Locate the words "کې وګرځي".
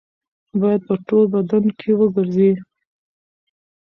1.79-2.51